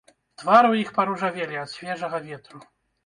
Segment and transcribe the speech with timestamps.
[0.43, 2.65] Твары ў іх паружавелі ад свежага ветру.